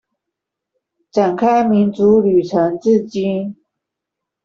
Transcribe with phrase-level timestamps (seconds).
[1.11, 3.55] 展開民主旅程至今